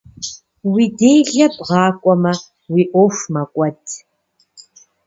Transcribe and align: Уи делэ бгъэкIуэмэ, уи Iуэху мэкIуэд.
Уи 0.71 0.85
делэ 0.97 1.45
бгъэкIуэмэ, 1.57 2.33
уи 2.73 2.83
Iуэху 2.93 3.27
мэкIуэд. 3.33 3.83